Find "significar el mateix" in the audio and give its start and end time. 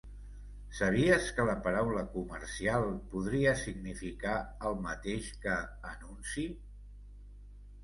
3.61-5.31